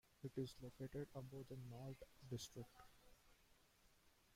It 0.23 0.31
is 0.35 0.55
located 0.63 1.09
above 1.13 1.47
the 1.47 1.57
"Nord" 1.69 1.95
district. 2.27 2.71